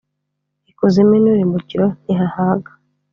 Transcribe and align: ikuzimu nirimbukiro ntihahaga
ikuzimu 0.71 1.15
nirimbukiro 1.19 1.85
ntihahaga 2.03 2.71